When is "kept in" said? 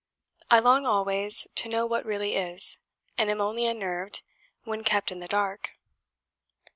4.83-5.19